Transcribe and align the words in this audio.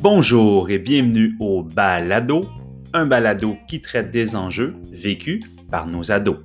Bonjour 0.00 0.70
et 0.70 0.78
bienvenue 0.78 1.36
au 1.40 1.62
Balado, 1.62 2.46
un 2.92 3.04
balado 3.04 3.56
qui 3.68 3.80
traite 3.80 4.10
des 4.10 4.36
enjeux 4.36 4.76
vécus 4.92 5.40
par 5.70 5.86
nos 5.86 6.12
ados. 6.12 6.38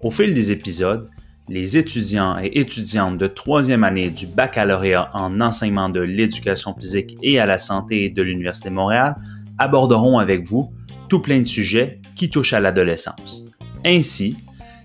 Au 0.00 0.10
fil 0.10 0.34
des 0.34 0.50
épisodes, 0.50 1.08
les 1.48 1.76
étudiants 1.76 2.38
et 2.38 2.58
étudiantes 2.58 3.18
de 3.18 3.26
troisième 3.26 3.84
année 3.84 4.10
du 4.10 4.26
baccalauréat 4.26 5.10
en 5.14 5.40
enseignement 5.40 5.88
de 5.88 6.00
l'éducation 6.00 6.74
physique 6.74 7.16
et 7.22 7.38
à 7.38 7.46
la 7.46 7.58
santé 7.58 8.10
de 8.10 8.22
l'Université 8.22 8.70
Montréal 8.70 9.16
aborderont 9.58 10.18
avec 10.18 10.44
vous 10.44 10.72
tout 11.08 11.20
plein 11.20 11.40
de 11.40 11.46
sujets 11.46 12.00
qui 12.16 12.30
touchent 12.30 12.52
à 12.52 12.60
l'adolescence. 12.60 13.44
Ainsi, 13.84 14.36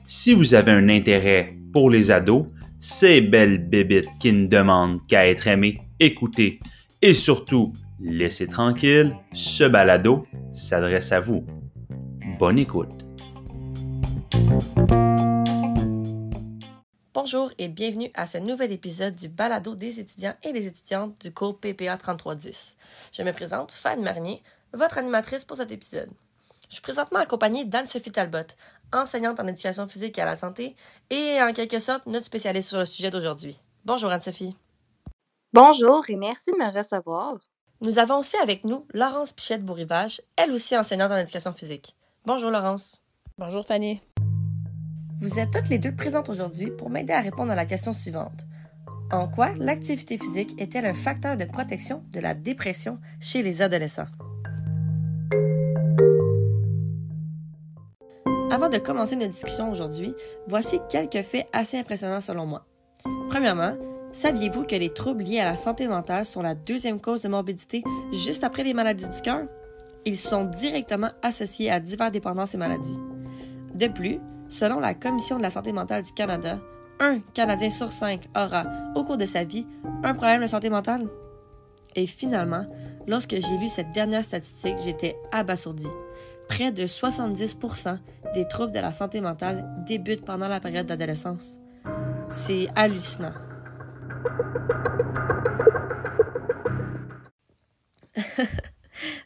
si 0.05 0.34
vous 0.34 0.54
avez 0.54 0.71
un 0.71 0.89
intérêt 0.89 1.57
pour 1.71 1.89
les 1.89 2.11
ados, 2.11 2.45
ces 2.84 3.21
belles 3.21 3.60
bébites 3.60 4.10
qui 4.19 4.33
ne 4.33 4.46
demandent 4.46 5.00
qu'à 5.07 5.25
être 5.25 5.47
aimées, 5.47 5.79
écoutées 6.01 6.60
et 7.01 7.14
surtout 7.14 7.71
laissées 8.01 8.50
tranquilles, 8.50 9.15
ce 9.32 9.64
balado 9.64 10.24
s'adresse 10.51 11.14
à 11.14 11.21
vous. 11.21 11.46
Bonne 12.38 12.60
écoute. 12.60 13.05
Bonjour 17.14 17.54
et 17.57 17.69
bienvenue 17.69 18.11
à 18.15 18.25
ce 18.25 18.39
nouvel 18.39 18.74
épisode 18.74 19.15
du 19.15 19.29
balado 19.29 19.75
des 19.75 20.02
étudiants 20.02 20.36
et 20.43 20.52
des 20.52 20.68
étudiantes 20.68 21.15
du 21.21 21.32
cours 21.32 21.57
PPA 21.57 21.96
3310. 21.96 22.75
Je 23.13 23.24
me 23.24 23.32
présente, 23.32 23.71
Fanny 23.71 24.04
Marnier, 24.04 24.43
votre 24.74 24.97
animatrice 24.97 25.46
pour 25.46 25.55
cet 25.55 25.71
épisode. 25.71 26.10
Je 26.74 26.77
suis 26.77 26.82
présentement 26.82 27.19
accompagnée 27.19 27.65
d'Anne-Sophie 27.65 28.11
Talbot, 28.11 28.55
enseignante 28.93 29.39
en 29.39 29.47
éducation 29.47 29.88
physique 29.88 30.18
et 30.18 30.21
à 30.21 30.25
la 30.25 30.36
santé, 30.36 30.75
et 31.10 31.39
en 31.42 31.52
quelque 31.54 31.79
sorte 31.79 32.06
notre 32.06 32.25
spécialiste 32.25 32.70
sur 32.70 32.80
le 32.80 32.86
sujet 32.86 33.09
d'aujourd'hui. 33.09 33.59
Bonjour 33.86 34.11
Anne-Sophie. 34.11 34.56
Bonjour 35.52 36.03
et 36.09 36.16
merci 36.16 36.52
de 36.52 36.58
me 36.58 36.75
recevoir. 36.75 37.36
Nous 37.81 37.99
avons 37.99 38.19
aussi 38.19 38.38
avec 38.38 38.64
nous 38.64 38.88
Laurence 38.94 39.33
Pichette-Bourrivage, 39.33 40.21
elle 40.36 40.52
aussi 40.52 40.77
enseignante 40.77 41.11
en 41.11 41.17
éducation 41.17 41.52
physique. 41.52 41.95
Bonjour 42.25 42.49
Laurence. 42.49 43.03
Bonjour 43.38 43.66
Fanny. 43.66 44.02
Vous 45.19 45.39
êtes 45.39 45.52
toutes 45.52 45.69
les 45.69 45.80
deux 45.80 45.95
présentes 45.95 46.30
aujourd'hui 46.30 46.71
pour 46.71 46.89
m'aider 46.89 47.14
à 47.14 47.21
répondre 47.21 47.52
à 47.52 47.55
la 47.55 47.66
question 47.66 47.94
suivante. 47.94 48.45
En 49.11 49.27
quoi 49.27 49.53
l'activité 49.58 50.17
physique 50.17 50.59
est-elle 50.59 50.86
un 50.86 50.94
facteur 50.94 51.38
de 51.38 51.45
protection 51.45 52.03
de 52.11 52.19
la 52.19 52.33
dépression 52.33 52.99
chez 53.19 53.44
les 53.44 53.61
adolescents? 53.61 54.08
Avant 58.53 58.69
de 58.69 58.77
commencer 58.77 59.15
notre 59.15 59.31
discussion 59.31 59.71
aujourd'hui, 59.71 60.13
voici 60.45 60.79
quelques 60.87 61.23
faits 61.23 61.47
assez 61.53 61.79
impressionnants 61.79 62.21
selon 62.21 62.45
moi. 62.45 62.63
Premièrement, 63.27 63.75
saviez-vous 64.11 64.67
que 64.67 64.75
les 64.75 64.93
troubles 64.93 65.23
liés 65.23 65.39
à 65.39 65.45
la 65.45 65.57
santé 65.57 65.87
mentale 65.87 66.23
sont 66.23 66.43
la 66.43 66.53
deuxième 66.53 67.01
cause 67.01 67.23
de 67.23 67.29
morbidité 67.29 67.83
juste 68.11 68.43
après 68.43 68.63
les 68.63 68.75
maladies 68.75 69.09
du 69.09 69.21
cœur? 69.21 69.47
Ils 70.05 70.19
sont 70.19 70.43
directement 70.43 71.09
associés 71.23 71.71
à 71.71 71.79
diverses 71.79 72.11
dépendances 72.11 72.53
et 72.53 72.59
maladies. 72.59 72.99
De 73.73 73.87
plus, 73.87 74.19
selon 74.49 74.79
la 74.79 74.93
Commission 74.93 75.37
de 75.37 75.41
la 75.41 75.49
santé 75.49 75.71
mentale 75.71 76.03
du 76.03 76.11
Canada, 76.11 76.59
un 76.99 77.21
Canadien 77.33 77.71
sur 77.71 77.91
cinq 77.91 78.29
aura, 78.35 78.65
au 78.93 79.03
cours 79.03 79.17
de 79.17 79.25
sa 79.25 79.45
vie, 79.45 79.65
un 80.03 80.13
problème 80.13 80.41
de 80.41 80.47
santé 80.47 80.69
mentale. 80.69 81.07
Et 81.95 82.05
finalement, 82.05 82.67
lorsque 83.07 83.31
j'ai 83.31 83.57
lu 83.57 83.67
cette 83.67 83.89
dernière 83.89 84.23
statistique, 84.23 84.77
j'étais 84.83 85.15
abasourdi. 85.31 85.87
Près 86.47 86.71
de 86.71 86.83
70% 86.83 87.97
des 88.34 88.48
troubles 88.48 88.73
de 88.73 88.80
la 88.80 88.92
santé 88.92 89.22
mentale 89.22 89.64
débutent 89.86 90.26
pendant 90.26 90.48
la 90.48 90.59
période 90.59 90.88
d'adolescence. 90.88 91.58
C'est 92.30 92.67
hallucinant. 92.76 93.34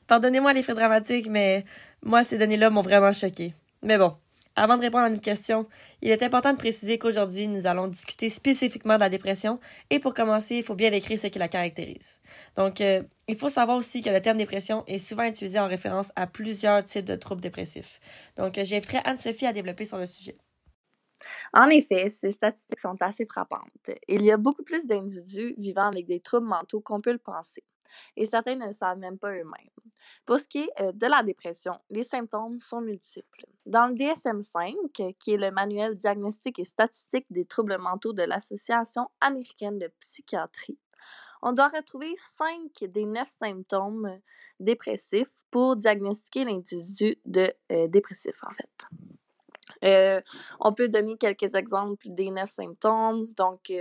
Pardonnez-moi 0.08 0.54
les 0.54 0.64
faits 0.64 0.76
dramatiques, 0.76 1.30
mais 1.30 1.66
moi, 2.04 2.23
ces 2.23 2.38
données-là 2.38 2.70
m'ont 2.70 2.82
vraiment 2.82 3.14
choqué. 3.14 3.54
Mais 3.84 3.98
bon, 3.98 4.16
avant 4.58 4.76
de 4.76 4.82
répondre 4.82 5.06
à 5.06 5.10
notre 5.10 5.22
question, 5.22 5.68
il 6.02 6.10
est 6.10 6.23
important 6.23 6.52
de 6.52 6.58
préciser 6.58 6.98
qu'aujourd'hui, 6.98 7.48
nous 7.48 7.68
allons 7.68 7.88
discuter 7.88 8.28
spécifiquement 8.28 8.95
de 8.95 9.02
la 9.02 9.10
dépression 9.10 9.60
et 9.92 10.00
pour 10.00 10.16
commencer, 10.16 10.56
il 10.56 10.64
faut 10.64 10.73
bien 10.73 10.90
décrire 10.90 11.20
ce 11.20 11.28
qui 11.28 11.38
la 11.38 11.48
caractérise. 11.48 12.22
Donc, 12.56 12.82
euh, 12.82 13.04
il 13.28 13.38
faut 13.38 13.50
savoir 13.50 13.78
aussi 13.78 14.02
que 14.02 14.10
le 14.10 14.20
terme 14.20 14.38
dépression 14.38 14.84
est 14.88 14.98
souvent 14.98 15.23
utilisé 15.23 15.60
en 15.60 15.67
référence 15.67 16.12
à 16.16 16.26
plusieurs 16.26 16.84
types 16.84 17.06
de 17.06 17.16
troubles 17.16 17.42
dépressifs. 17.42 18.00
Donc, 18.36 18.58
euh, 18.58 18.66
j'inviterai 18.66 18.98
Anne-Sophie 19.06 19.46
à 19.46 19.54
développer 19.54 19.86
sur 19.86 20.00
le 20.00 20.08
sujet. 20.08 20.36
En 21.54 21.70
effet, 21.70 22.10
ces 22.10 22.32
statistiques 22.32 22.80
sont 22.80 22.98
assez 23.00 23.26
frappantes. 23.26 23.92
Il 24.08 24.23
y 24.23 24.32
a 24.32 24.38
beaucoup 24.38 24.64
plus 24.64 24.88
d'individus 24.88 25.54
vivant 25.58 25.86
avec 25.86 26.08
des 26.08 26.20
troubles 26.20 26.48
mentaux 26.48 26.82
qu'on 26.82 27.00
peut 27.00 27.12
le 27.12 27.20
penser 27.20 27.64
et 28.16 28.26
certains 28.26 28.56
ne 28.56 28.66
le 28.66 28.72
savent 28.72 28.98
même 28.98 29.17
pas 29.17 29.32
eux-mêmes. 29.34 29.86
Pour 30.27 30.39
ce 30.39 30.48
qui 30.48 30.60
est 30.60 30.82
euh, 30.82 30.92
de 30.92 31.08
la 31.08 31.23
dépression, 31.23 31.71
les 31.89 32.04
symptômes 32.04 32.60
sont 32.60 32.82
multiples. 32.82 33.45
Dans 33.65 33.88
le 33.88 33.93
DSM-5, 33.95 35.15
qui 35.17 35.32
est 35.32 35.38
le 35.38 35.52
manuel 35.52 35.95
diagnostique 35.95 36.60
et 36.60 36.65
statistique 36.65 37.26
des 37.30 37.45
troubles 37.45 37.77
mentaux 37.80 38.11
de 38.11 38.23
l'Association 38.23 39.08
américaine 39.21 39.80
de 39.80 39.89
psychiatrie, 40.02 40.77
on 41.42 41.54
doit 41.54 41.70
retrouver 41.70 42.14
cinq 42.37 42.89
des 42.89 43.05
neuf 43.05 43.30
symptômes 43.42 44.08
euh, 44.08 44.17
dépressifs 44.60 45.45
pour 45.49 45.77
diagnostiquer 45.77 46.43
l'individu 46.43 47.16
de 47.26 47.54
euh, 47.71 47.87
dépressif, 47.87 48.36
en 48.43 48.52
fait. 48.52 50.23
on 50.60 50.73
peut 50.73 50.89
donner 50.89 51.16
quelques 51.17 51.55
exemples 51.55 52.10
des 52.10 52.32
neuf 52.32 52.49
symptômes. 52.49 53.27
Donc, 53.37 53.71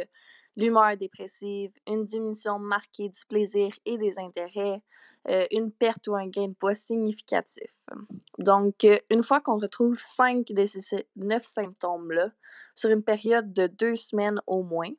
l'humeur 0.56 0.96
dépressive, 0.96 1.72
une 1.86 2.04
diminution 2.04 2.58
marquée 2.58 3.08
du 3.08 3.24
plaisir 3.28 3.72
et 3.84 3.98
des 3.98 4.18
intérêts, 4.18 4.82
euh, 5.28 5.44
une 5.50 5.70
perte 5.70 6.08
ou 6.08 6.14
un 6.14 6.26
gain 6.28 6.48
de 6.48 6.54
poids 6.54 6.74
significatif. 6.74 7.70
Donc, 8.38 8.84
euh, 8.84 8.96
une 9.10 9.22
fois 9.22 9.40
qu'on 9.40 9.58
retrouve 9.58 9.98
cinq 9.98 10.46
de 10.48 10.64
ces 10.64 11.06
neuf 11.16 11.44
symptômes-là 11.44 12.30
sur 12.74 12.90
une 12.90 13.02
période 13.02 13.52
de 13.52 13.66
deux 13.66 13.96
semaines 13.96 14.40
au 14.46 14.62
moins, 14.62 14.90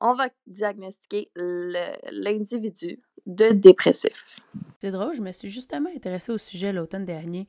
on 0.00 0.14
va 0.14 0.28
diagnostiquer 0.46 1.30
l'individu 1.34 3.02
de 3.26 3.50
dépressif. 3.50 4.40
C'est 4.78 4.90
drôle, 4.90 5.14
je 5.14 5.22
me 5.22 5.32
suis 5.32 5.50
justement 5.50 5.90
intéressée 5.94 6.32
au 6.32 6.38
sujet 6.38 6.72
l'automne 6.72 7.04
dernier 7.04 7.46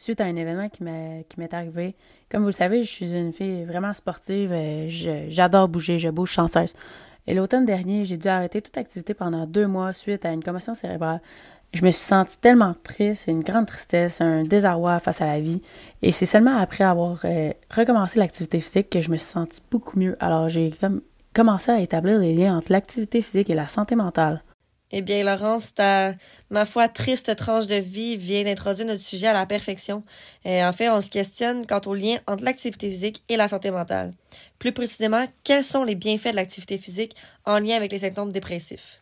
suite 0.00 0.20
à 0.22 0.24
un 0.24 0.34
événement 0.34 0.68
qui 0.70 0.82
m'est 0.82 1.54
arrivé. 1.54 1.94
Comme 2.30 2.40
vous 2.40 2.48
le 2.48 2.52
savez, 2.52 2.82
je 2.82 2.90
suis 2.90 3.14
une 3.14 3.32
fille 3.32 3.64
vraiment 3.64 3.92
sportive. 3.92 4.50
Euh, 4.52 4.86
j'adore 5.28 5.68
bouger, 5.68 5.98
je 5.98 6.08
bouge 6.08 6.30
chanceuse. 6.30 6.74
Et 7.26 7.34
l'automne 7.34 7.66
dernier, 7.66 8.06
j'ai 8.06 8.16
dû 8.16 8.26
arrêter 8.26 8.62
toute 8.62 8.78
activité 8.78 9.12
pendant 9.12 9.46
deux 9.46 9.66
mois 9.66 9.92
suite 9.92 10.24
à 10.24 10.32
une 10.32 10.42
commotion 10.42 10.74
cérébrale. 10.74 11.20
Je 11.74 11.84
me 11.84 11.90
suis 11.90 12.02
sentie 12.02 12.38
tellement 12.38 12.74
triste, 12.82 13.28
une 13.28 13.42
grande 13.42 13.66
tristesse, 13.66 14.22
un 14.22 14.42
désarroi 14.42 14.98
face 15.00 15.20
à 15.20 15.26
la 15.26 15.38
vie. 15.38 15.60
Et 16.02 16.12
c'est 16.12 16.26
seulement 16.26 16.56
après 16.56 16.82
avoir 16.82 17.20
euh, 17.24 17.52
recommencé 17.70 18.18
l'activité 18.18 18.58
physique 18.58 18.88
que 18.88 19.02
je 19.02 19.10
me 19.10 19.18
suis 19.18 19.28
sentie 19.28 19.60
beaucoup 19.70 19.98
mieux. 19.98 20.16
Alors 20.18 20.48
j'ai 20.48 20.72
commencé 21.34 21.70
à 21.70 21.78
établir 21.78 22.18
des 22.18 22.32
liens 22.32 22.56
entre 22.56 22.72
l'activité 22.72 23.20
physique 23.20 23.50
et 23.50 23.54
la 23.54 23.68
santé 23.68 23.94
mentale. 23.96 24.42
Eh 24.92 25.02
bien, 25.02 25.22
Laurence, 25.22 25.74
ta, 25.74 26.14
ma 26.50 26.66
foi, 26.66 26.88
triste 26.88 27.36
tranche 27.36 27.68
de 27.68 27.76
vie 27.76 28.16
vient 28.16 28.42
d'introduire 28.42 28.88
notre 28.88 29.02
sujet 29.02 29.28
à 29.28 29.32
la 29.32 29.46
perfection. 29.46 30.02
Et 30.44 30.64
en 30.64 30.72
fait, 30.72 30.88
on 30.88 31.00
se 31.00 31.10
questionne 31.10 31.64
quant 31.64 31.80
au 31.86 31.94
lien 31.94 32.18
entre 32.26 32.42
l'activité 32.42 32.90
physique 32.90 33.22
et 33.28 33.36
la 33.36 33.46
santé 33.46 33.70
mentale. 33.70 34.12
Plus 34.58 34.72
précisément, 34.72 35.26
quels 35.44 35.62
sont 35.62 35.84
les 35.84 35.94
bienfaits 35.94 36.32
de 36.32 36.36
l'activité 36.36 36.76
physique 36.76 37.14
en 37.44 37.60
lien 37.60 37.76
avec 37.76 37.92
les 37.92 38.00
symptômes 38.00 38.32
dépressifs? 38.32 39.00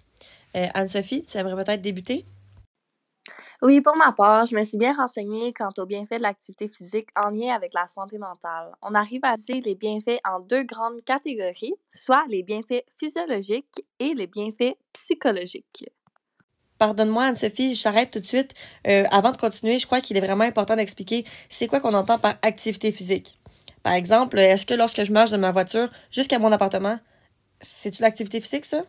Euh, 0.56 0.66
Anne-Sophie, 0.74 1.24
tu 1.24 1.38
aimerais 1.38 1.64
peut-être 1.64 1.80
débuter? 1.80 2.26
Oui, 3.60 3.80
pour 3.80 3.96
ma 3.96 4.12
part, 4.12 4.46
je 4.46 4.54
me 4.54 4.62
suis 4.62 4.78
bien 4.78 4.92
renseignée 4.92 5.52
quant 5.52 5.72
aux 5.78 5.86
bienfaits 5.86 6.18
de 6.18 6.22
l'activité 6.22 6.68
physique 6.68 7.08
en 7.16 7.30
lien 7.30 7.52
avec 7.52 7.74
la 7.74 7.88
santé 7.88 8.16
mentale. 8.16 8.70
On 8.82 8.94
arrive 8.94 9.22
à 9.24 9.36
citer 9.36 9.60
les 9.60 9.74
bienfaits 9.74 10.20
en 10.24 10.38
deux 10.38 10.62
grandes 10.62 11.02
catégories, 11.04 11.74
soit 11.92 12.22
les 12.28 12.44
bienfaits 12.44 12.84
physiologiques 12.96 13.84
et 13.98 14.14
les 14.14 14.28
bienfaits 14.28 14.76
psychologiques. 14.92 15.86
Pardonne-moi, 16.78 17.24
Anne-Sophie, 17.24 17.74
je 17.74 18.04
tout 18.04 18.20
de 18.20 18.26
suite. 18.26 18.54
Euh, 18.86 19.06
avant 19.10 19.32
de 19.32 19.36
continuer, 19.36 19.80
je 19.80 19.86
crois 19.86 20.00
qu'il 20.00 20.16
est 20.16 20.20
vraiment 20.20 20.44
important 20.44 20.76
d'expliquer 20.76 21.24
c'est 21.48 21.66
quoi 21.66 21.80
qu'on 21.80 21.94
entend 21.94 22.20
par 22.20 22.36
activité 22.42 22.92
physique. 22.92 23.40
Par 23.82 23.94
exemple, 23.94 24.38
est-ce 24.38 24.66
que 24.66 24.74
lorsque 24.74 25.02
je 25.02 25.12
marche 25.12 25.32
de 25.32 25.36
ma 25.36 25.50
voiture 25.50 25.90
jusqu'à 26.12 26.38
mon 26.38 26.52
appartement, 26.52 27.00
c'est-tu 27.60 28.02
l'activité 28.02 28.40
physique, 28.40 28.66
ça? 28.66 28.84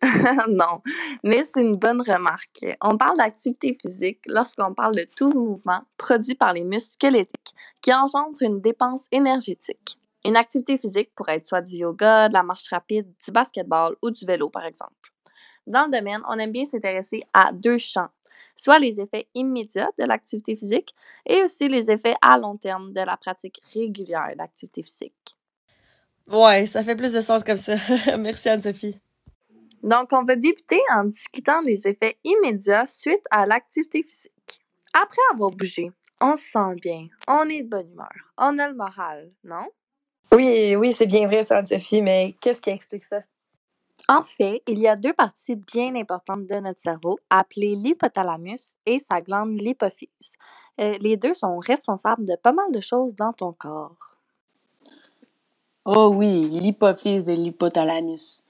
non, 0.48 0.80
mais 1.24 1.42
c'est 1.42 1.60
une 1.60 1.76
bonne 1.76 2.00
remarque. 2.00 2.64
On 2.80 2.96
parle 2.96 3.16
d'activité 3.16 3.74
physique 3.74 4.20
lorsqu'on 4.26 4.72
parle 4.72 4.94
de 4.94 5.06
tout 5.16 5.32
mouvement 5.32 5.82
produit 5.96 6.36
par 6.36 6.52
les 6.52 6.62
muscles 6.62 6.92
squelettiques 6.92 7.54
qui 7.80 7.92
engendre 7.92 8.40
une 8.42 8.60
dépense 8.60 9.06
énergétique. 9.10 9.98
Une 10.24 10.36
activité 10.36 10.78
physique 10.78 11.12
pourrait 11.14 11.36
être 11.36 11.48
soit 11.48 11.60
du 11.60 11.76
yoga, 11.76 12.28
de 12.28 12.34
la 12.34 12.42
marche 12.44 12.68
rapide, 12.70 13.12
du 13.24 13.32
basketball 13.32 13.96
ou 14.02 14.10
du 14.10 14.24
vélo, 14.24 14.50
par 14.50 14.64
exemple. 14.64 15.12
Dans 15.66 15.86
le 15.86 15.90
domaine, 15.90 16.22
on 16.28 16.38
aime 16.38 16.52
bien 16.52 16.64
s'intéresser 16.64 17.24
à 17.32 17.52
deux 17.52 17.78
champs, 17.78 18.10
soit 18.56 18.78
les 18.78 19.00
effets 19.00 19.28
immédiats 19.34 19.90
de 19.98 20.04
l'activité 20.04 20.56
physique 20.56 20.94
et 21.26 21.42
aussi 21.42 21.68
les 21.68 21.90
effets 21.90 22.14
à 22.22 22.38
long 22.38 22.56
terme 22.56 22.92
de 22.92 23.00
la 23.00 23.16
pratique 23.16 23.60
régulière 23.72 24.34
d'activité 24.36 24.82
physique. 24.82 25.36
Ouais, 26.26 26.66
ça 26.66 26.82
fait 26.82 26.96
plus 26.96 27.12
de 27.12 27.20
sens 27.20 27.44
comme 27.44 27.56
ça. 27.56 27.76
Merci 28.18 28.48
Anne-Sophie. 28.48 29.00
Donc, 29.82 30.12
on 30.12 30.24
va 30.24 30.34
débuter 30.34 30.80
en 30.94 31.04
discutant 31.04 31.62
des 31.62 31.86
effets 31.86 32.16
immédiats 32.24 32.86
suite 32.86 33.24
à 33.30 33.44
l'activité 33.44 34.02
physique. 34.02 34.32
Après 34.94 35.20
avoir 35.32 35.50
bougé, 35.50 35.90
on 36.20 36.36
se 36.36 36.44
sent 36.44 36.74
bien, 36.80 37.08
on 37.28 37.48
est 37.48 37.62
de 37.62 37.68
bonne 37.68 37.90
humeur, 37.90 38.32
on 38.38 38.56
a 38.58 38.68
le 38.68 38.74
moral, 38.74 39.32
non? 39.42 39.66
Oui, 40.32 40.74
oui, 40.76 40.94
c'est 40.96 41.06
bien 41.06 41.26
vrai, 41.26 41.44
ça, 41.44 41.64
Sophie, 41.66 42.00
mais 42.00 42.34
qu'est-ce 42.40 42.60
qui 42.60 42.70
explique 42.70 43.04
ça? 43.04 43.20
En 44.06 44.20
fait, 44.20 44.62
il 44.68 44.80
y 44.80 44.86
a 44.86 44.96
deux 44.96 45.14
parties 45.14 45.56
bien 45.56 45.94
importantes 45.94 46.46
de 46.46 46.56
notre 46.56 46.78
cerveau, 46.78 47.18
appelées 47.30 47.74
l'hypothalamus 47.74 48.76
et 48.84 48.98
sa 48.98 49.22
glande 49.22 49.58
l'hypophyse. 49.58 50.36
Euh, 50.78 50.98
les 51.00 51.16
deux 51.16 51.32
sont 51.32 51.58
responsables 51.58 52.26
de 52.26 52.36
pas 52.36 52.52
mal 52.52 52.70
de 52.70 52.80
choses 52.82 53.14
dans 53.14 53.32
ton 53.32 53.52
corps. 53.52 53.96
Oh 55.86 56.12
oui, 56.14 56.48
l'hypophyse 56.50 57.28
et 57.28 57.36
l'hypothalamus. 57.36 58.42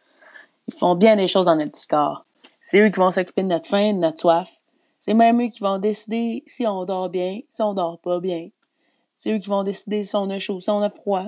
Ils 0.66 0.74
font 0.74 0.96
bien 0.96 1.14
des 1.14 1.28
choses 1.28 1.46
dans 1.46 1.54
notre 1.54 1.70
petit 1.70 1.86
corps. 1.86 2.26
C'est 2.60 2.80
eux 2.80 2.88
qui 2.88 2.98
vont 2.98 3.12
s'occuper 3.12 3.44
de 3.44 3.48
notre 3.48 3.68
faim, 3.68 3.92
de 3.92 3.98
notre 3.98 4.18
soif. 4.18 4.60
C'est 4.98 5.14
même 5.14 5.40
eux 5.40 5.48
qui 5.48 5.60
vont 5.60 5.78
décider 5.78 6.42
si 6.46 6.66
on 6.66 6.84
dort 6.84 7.10
bien, 7.10 7.40
si 7.48 7.62
on 7.62 7.74
dort 7.74 8.00
pas 8.00 8.18
bien. 8.18 8.48
C'est 9.14 9.32
eux 9.32 9.38
qui 9.38 9.50
vont 9.50 9.62
décider 9.62 10.02
si 10.02 10.16
on 10.16 10.30
a 10.30 10.38
chaud, 10.40 10.58
si 10.58 10.70
on 10.70 10.82
a 10.82 10.90
froid. 10.90 11.26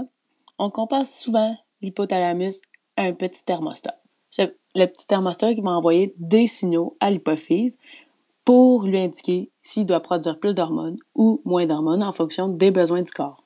On 0.59 0.71
compare 0.71 1.07
souvent 1.07 1.57
l'hypothalamus 1.81 2.63
à 2.97 3.03
un 3.03 3.13
petit 3.13 3.45
thermostat 3.45 4.01
le 4.75 4.87
petit 4.87 5.07
thermostat 5.07 5.55
qui 5.55 5.61
va 5.61 5.71
envoyer 5.71 6.15
des 6.19 6.47
signaux 6.47 6.97
à 7.01 7.11
l'hypophyse 7.11 7.79
pour 8.45 8.85
lui 8.85 8.99
indiquer 8.99 9.51
s'il 9.61 9.87
doit 9.87 10.01
produire 10.01 10.39
plus 10.39 10.55
d'hormones 10.55 10.99
ou 11.15 11.41
moins 11.45 11.67
d'hormones 11.67 12.03
en 12.03 12.13
fonction 12.13 12.49
des 12.49 12.71
besoins 12.71 13.03
du 13.03 13.11
corps. 13.11 13.43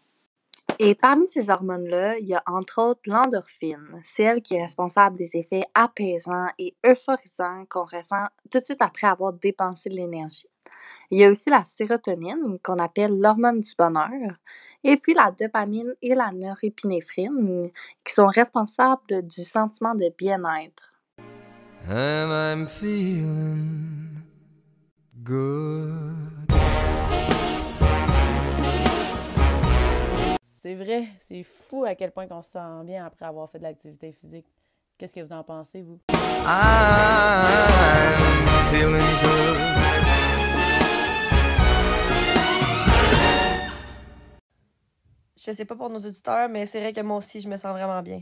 Et 0.78 0.94
parmi 0.94 1.28
ces 1.28 1.50
hormones-là, 1.50 2.18
il 2.18 2.26
y 2.26 2.34
a 2.34 2.42
entre 2.46 2.80
autres 2.80 3.02
l'endorphine. 3.04 4.00
C'est 4.02 4.22
elle 4.22 4.40
qui 4.40 4.54
est 4.54 4.62
responsable 4.62 5.16
des 5.16 5.36
effets 5.36 5.64
apaisants 5.74 6.48
et 6.58 6.74
euphorisants 6.86 7.64
qu'on 7.68 7.84
ressent 7.84 8.26
tout 8.50 8.60
de 8.60 8.64
suite 8.64 8.80
après 8.80 9.06
avoir 9.06 9.32
dépensé 9.32 9.90
de 9.90 9.96
l'énergie. 9.96 10.49
Il 11.10 11.18
y 11.18 11.24
a 11.24 11.30
aussi 11.30 11.50
la 11.50 11.64
sérotonine, 11.64 12.58
qu'on 12.62 12.78
appelle 12.78 13.18
l'hormone 13.18 13.60
du 13.60 13.72
bonheur, 13.76 14.36
et 14.84 14.96
puis 14.96 15.14
la 15.14 15.30
dopamine 15.30 15.94
et 16.02 16.14
la 16.14 16.30
norépinéphrine, 16.32 17.70
qui 18.04 18.14
sont 18.14 18.26
responsables 18.26 19.22
du 19.22 19.42
sentiment 19.42 19.94
de 19.94 20.12
bien-être. 20.16 20.92
C'est 30.44 30.74
vrai, 30.74 31.08
c'est 31.18 31.42
fou 31.42 31.84
à 31.84 31.94
quel 31.94 32.10
point 32.12 32.26
on 32.30 32.42
se 32.42 32.50
sent 32.50 32.84
bien 32.84 33.06
après 33.06 33.24
avoir 33.24 33.50
fait 33.50 33.58
de 33.58 33.64
l'activité 33.64 34.12
physique. 34.12 34.46
Qu'est-ce 34.98 35.14
que 35.14 35.20
vous 35.22 35.32
en 35.32 35.42
pensez, 35.42 35.80
vous? 35.82 35.98
Je 45.42 45.52
sais 45.52 45.64
pas 45.64 45.74
pour 45.74 45.88
nos 45.88 45.98
auditeurs, 45.98 46.50
mais 46.50 46.66
c'est 46.66 46.80
vrai 46.80 46.92
que 46.92 47.00
moi 47.00 47.16
aussi, 47.16 47.40
je 47.40 47.48
me 47.48 47.56
sens 47.56 47.72
vraiment 47.72 48.02
bien. 48.02 48.20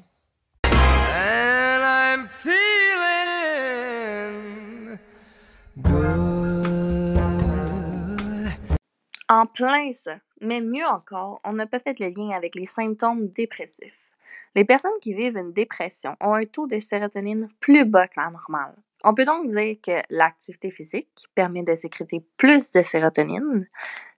En 9.29 9.47
plein 9.47 9.93
ça. 9.93 10.19
Mais 10.41 10.61
mieux 10.61 10.87
encore, 10.87 11.41
on 11.43 11.55
n'a 11.55 11.67
pas 11.67 11.81
fait 11.81 11.99
le 11.99 12.06
lien 12.06 12.37
avec 12.37 12.55
les 12.55 12.65
symptômes 12.65 13.26
dépressifs. 13.26 14.12
Les 14.55 14.65
personnes 14.65 14.99
qui 15.01 15.15
vivent 15.15 15.37
une 15.37 15.53
dépression 15.53 16.17
ont 16.21 16.35
un 16.35 16.45
taux 16.45 16.67
de 16.67 16.79
sérotonine 16.79 17.49
plus 17.61 17.85
bas 17.85 18.09
que 18.09 18.21
la 18.21 18.31
normale. 18.31 18.75
On 19.05 19.15
peut 19.15 19.25
donc 19.25 19.47
dire 19.47 19.77
que 19.81 20.01
l'activité 20.11 20.71
physique 20.71 21.27
permet 21.35 21.63
de 21.63 21.75
sécréter 21.75 22.25
plus 22.37 22.73
de 22.73 22.83
sérotonine, 22.83 23.67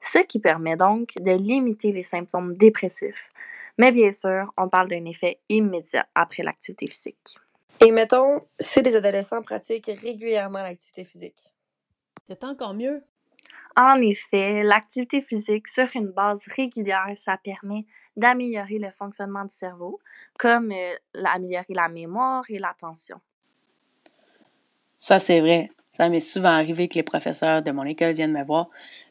ce 0.01 0.21
qui 0.21 0.39
permet 0.39 0.77
donc 0.77 1.13
de 1.21 1.33
limiter 1.33 1.93
les 1.93 2.03
symptômes 2.03 2.57
dépressifs. 2.57 3.29
Mais 3.77 3.93
bien 3.93 4.11
sûr, 4.11 4.53
on 4.57 4.69
parle 4.69 4.89
d'un 4.89 5.05
effet 5.05 5.39
immédiat 5.51 6.07
après 6.15 6.43
l'activité 6.43 6.87
physique. 6.87 7.39
Et 7.81 7.93
mettons, 7.93 8.43
si 8.59 8.83
les 8.83 8.97
adolescents 8.97 9.43
pratiquent 9.43 9.91
régulièrement 10.03 10.63
l'activité 10.63 11.05
physique? 11.05 11.53
C'est 12.27 12.45
encore 12.45 12.75
mieux. 12.75 13.03
En 13.77 14.01
effet, 14.01 14.63
l'activité 14.63 15.23
physique 15.23 15.69
sur 15.69 15.89
une 15.95 16.09
base 16.09 16.47
régulière, 16.55 17.13
ça 17.15 17.37
permet 17.37 17.87
d'améliorer 18.17 18.79
le 18.79 18.91
fonctionnement 18.91 19.45
du 19.45 19.55
cerveau, 19.55 20.01
comme 20.39 20.73
euh, 20.73 21.25
améliorer 21.25 21.75
la 21.75 21.89
mémoire 21.89 22.45
et 22.49 22.59
l'attention. 22.59 23.21
Ça, 24.99 25.19
c'est 25.19 25.41
vrai. 25.41 25.71
Ça 25.91 26.09
m'est 26.09 26.21
souvent 26.21 26.51
arrivé 26.51 26.89
que 26.89 26.95
les 26.95 27.03
professeurs 27.03 27.63
de 27.63 27.71
mon 27.71 27.85
école 27.85 28.13
viennent 28.13 28.33
me 28.33 28.45
voir 28.45 28.69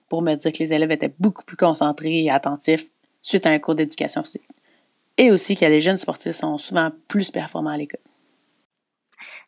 pour 0.08 0.22
me 0.22 0.36
dire 0.36 0.52
que 0.52 0.60
les 0.60 0.74
élèves 0.74 0.92
étaient 0.92 1.14
beaucoup 1.20 1.44
plus 1.44 1.58
concentrés 1.58 2.24
et 2.24 2.32
attentifs 2.32 2.86
suite 3.22 3.46
à 3.46 3.50
un 3.50 3.60
cours 3.60 3.76
d'éducation 3.76 4.24
physique. 4.24 4.48
Et 5.18 5.32
aussi 5.32 5.56
que 5.56 5.66
les 5.66 5.82
jeunes 5.82 5.98
sportifs 5.98 6.36
sont 6.36 6.58
souvent 6.58 6.92
plus 7.08 7.32
performants 7.32 7.72
à 7.72 7.78
l'école. 7.78 8.00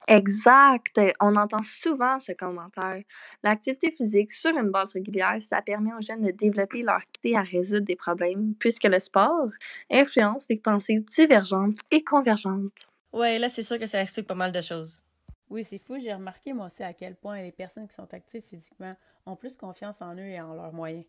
Exact. 0.07 0.99
On 1.19 1.35
entend 1.35 1.63
souvent 1.63 2.19
ce 2.19 2.31
commentaire. 2.31 3.01
L'activité 3.43 3.91
physique 3.91 4.31
sur 4.31 4.51
une 4.51 4.69
base 4.69 4.93
régulière, 4.93 5.37
ça 5.39 5.61
permet 5.61 5.93
aux 5.93 6.01
jeunes 6.01 6.23
de 6.23 6.31
développer 6.31 6.81
leur 6.81 6.99
capacité 6.99 7.35
à 7.37 7.41
résoudre 7.41 7.85
des 7.85 7.95
problèmes, 7.95 8.55
puisque 8.59 8.85
le 8.85 8.99
sport 8.99 9.49
influence 9.91 10.47
les 10.49 10.57
pensées 10.57 10.99
divergentes 10.99 11.77
et 11.91 12.03
convergentes. 12.03 12.87
Ouais, 13.13 13.39
là, 13.39 13.49
c'est 13.49 13.63
sûr 13.63 13.77
que 13.77 13.85
ça 13.85 14.01
explique 14.01 14.27
pas 14.27 14.35
mal 14.35 14.51
de 14.51 14.61
choses. 14.61 15.01
Oui, 15.49 15.63
c'est 15.63 15.79
fou. 15.79 15.99
J'ai 15.99 16.13
remarqué 16.13 16.53
moi 16.53 16.67
aussi 16.67 16.81
à 16.81 16.93
quel 16.93 17.15
point 17.15 17.41
les 17.41 17.51
personnes 17.51 17.87
qui 17.87 17.93
sont 17.93 18.13
actives 18.13 18.43
physiquement 18.49 18.95
ont 19.25 19.35
plus 19.35 19.57
confiance 19.57 20.01
en 20.01 20.15
eux 20.15 20.29
et 20.29 20.39
en 20.39 20.53
leurs 20.53 20.73
moyens. 20.73 21.05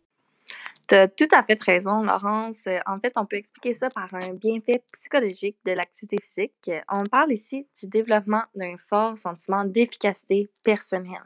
Tu 0.89 0.95
as 0.95 1.07
tout 1.07 1.27
à 1.31 1.43
fait 1.43 1.61
raison, 1.61 2.03
Laurence. 2.03 2.67
En 2.85 2.99
fait, 2.99 3.13
on 3.15 3.25
peut 3.25 3.37
expliquer 3.37 3.73
ça 3.73 3.89
par 3.89 4.13
un 4.13 4.33
bienfait 4.33 4.83
psychologique 4.91 5.57
de 5.65 5.71
l'activité 5.71 6.17
physique. 6.21 6.71
On 6.89 7.05
parle 7.05 7.31
ici 7.31 7.67
du 7.79 7.87
développement 7.87 8.43
d'un 8.55 8.75
fort 8.77 9.17
sentiment 9.17 9.63
d'efficacité 9.63 10.49
personnelle. 10.63 11.23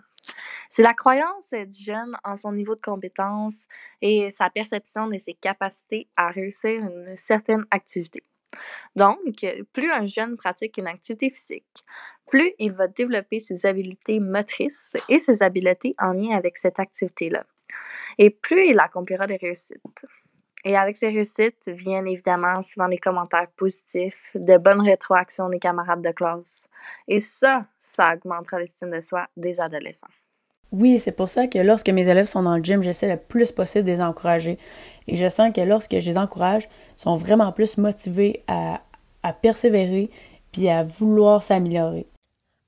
C'est 0.69 0.83
la 0.83 0.93
croyance 0.93 1.53
du 1.53 1.83
jeune 1.83 2.15
en 2.23 2.35
son 2.35 2.51
niveau 2.51 2.75
de 2.75 2.81
compétence 2.81 3.65
et 4.01 4.29
sa 4.29 4.49
perception 4.49 5.07
de 5.07 5.17
ses 5.17 5.33
capacités 5.33 6.07
à 6.15 6.27
réussir 6.27 6.83
une 6.83 7.15
certaine 7.15 7.65
activité. 7.71 8.21
Donc, 8.95 9.45
plus 9.73 9.91
un 9.91 10.05
jeune 10.05 10.37
pratique 10.37 10.77
une 10.77 10.87
activité 10.87 11.29
physique, 11.29 11.83
plus 12.29 12.51
il 12.59 12.71
va 12.73 12.87
développer 12.87 13.39
ses 13.39 13.65
habiletés 13.65 14.19
motrices 14.19 14.97
et 15.09 15.19
ses 15.19 15.41
habiletés 15.41 15.93
en 15.99 16.13
lien 16.13 16.35
avec 16.35 16.57
cette 16.57 16.79
activité-là. 16.79 17.45
Et 18.17 18.29
plus 18.29 18.69
il 18.69 18.79
accomplira 18.79 19.27
des 19.27 19.37
réussites. 19.37 20.05
Et 20.65 20.75
avec 20.75 20.97
ces 20.97 21.07
réussites 21.07 21.69
viennent 21.69 22.07
évidemment 22.07 22.61
souvent 22.61 22.89
des 22.89 22.97
commentaires 22.97 23.47
positifs, 23.55 24.35
de 24.35 24.57
bonnes 24.57 24.81
rétroactions 24.81 25.49
des 25.49 25.59
camarades 25.59 26.01
de 26.01 26.11
classe. 26.11 26.67
Et 27.07 27.19
ça, 27.19 27.67
ça 27.77 28.15
augmentera 28.15 28.59
l'estime 28.59 28.91
de 28.91 28.99
soi 28.99 29.27
des 29.37 29.61
adolescents. 29.61 30.07
Oui, 30.73 30.99
c'est 30.99 31.13
pour 31.13 31.29
ça 31.29 31.47
que 31.47 31.59
lorsque 31.59 31.89
mes 31.89 32.09
élèves 32.09 32.27
sont 32.27 32.43
dans 32.43 32.57
le 32.57 32.63
gym, 32.63 32.83
j'essaie 32.83 33.07
le 33.07 33.17
plus 33.17 33.53
possible 33.53 33.85
de 33.85 33.91
les 33.91 34.01
encourager. 34.01 34.59
Et 35.07 35.15
je 35.15 35.29
sens 35.29 35.53
que 35.53 35.61
lorsque 35.61 35.99
je 35.99 36.11
les 36.11 36.17
encourage, 36.17 36.67
ils 36.97 37.01
sont 37.01 37.15
vraiment 37.15 37.53
plus 37.53 37.77
motivés 37.77 38.43
à, 38.47 38.81
à 39.23 39.31
persévérer 39.31 40.09
puis 40.51 40.67
à 40.67 40.83
vouloir 40.83 41.43
s'améliorer. 41.43 42.07